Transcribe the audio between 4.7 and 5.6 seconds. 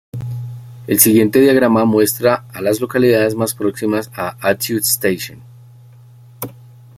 Station.